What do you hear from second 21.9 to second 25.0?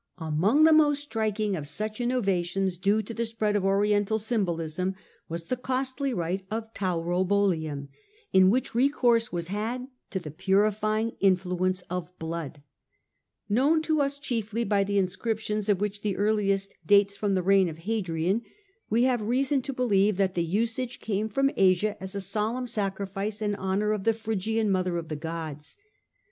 as a solemn sacrifice in honour of the Phrygian Mother